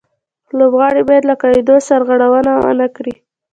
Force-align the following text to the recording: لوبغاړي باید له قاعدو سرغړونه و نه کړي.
لوبغاړي 0.57 1.03
باید 1.09 1.23
له 1.29 1.35
قاعدو 1.41 1.75
سرغړونه 1.87 2.51
و 2.61 2.65
نه 2.79 2.87
کړي. 2.95 3.13